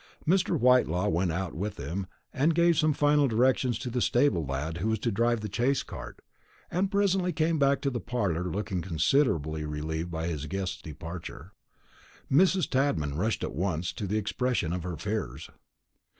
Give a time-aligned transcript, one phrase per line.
[0.27, 0.59] Mr.
[0.59, 4.87] Whitelaw went out with him, and gave some final directions to the stable lad who
[4.87, 6.23] was to drive the chaise cart,
[6.71, 11.53] and presently came back to the parlour, looking considerably relieved by his guest's departure.
[12.31, 12.67] Mrs.
[12.67, 15.51] Tadman rushed at once to the expression of her fears.